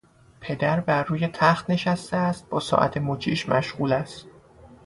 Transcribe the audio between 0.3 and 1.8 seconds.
پدر بروی تخت